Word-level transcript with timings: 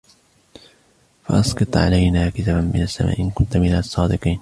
فَأَسْقِطْ 1.25 1.77
عَلَيْنَا 1.77 2.29
كِسَفًا 2.29 2.61
مِنَ 2.73 2.81
السَّمَاءِ 2.81 3.19
إِنْ 3.21 3.29
كُنْتَ 3.29 3.57
مِنَ 3.57 3.75
الصَّادِقِينَ 3.77 4.39